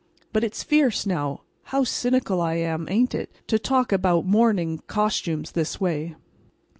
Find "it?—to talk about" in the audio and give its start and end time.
3.13-4.25